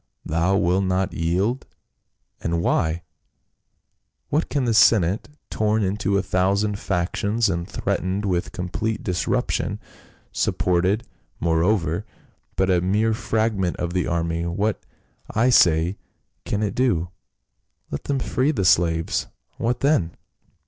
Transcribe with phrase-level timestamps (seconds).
[0.25, 1.67] Thou wilt not yield,
[2.41, 3.03] and why?
[4.29, 9.79] What can the senate, torn into a thousand factions and threat ened with complete disruption,
[10.31, 11.03] supported,
[11.39, 12.03] moreover,
[12.55, 14.83] by a mere fragment of the army, what,
[15.29, 15.99] I say,
[16.45, 17.09] can it do?
[17.91, 19.27] Let them free the slaves,
[19.57, 20.17] what then